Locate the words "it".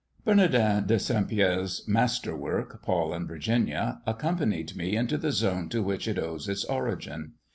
6.07-6.17